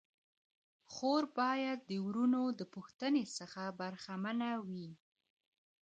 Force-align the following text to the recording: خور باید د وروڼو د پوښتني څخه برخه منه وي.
خور 0.93 1.23
باید 1.37 1.79
د 1.89 1.91
وروڼو 2.05 2.43
د 2.59 2.61
پوښتني 2.73 3.25
څخه 3.37 3.61
برخه 3.81 4.13
منه 4.23 4.49
وي. 4.67 4.89